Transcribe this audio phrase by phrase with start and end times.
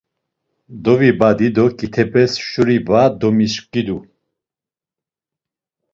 [0.83, 3.97] Dovibadi do k̆itepes şuri va domiskidu.